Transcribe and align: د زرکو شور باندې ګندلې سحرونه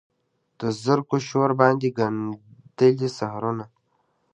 د 0.59 0.61
زرکو 0.83 1.17
شور 1.27 1.51
باندې 1.59 1.87
ګندلې 1.97 3.09
سحرونه 3.17 3.65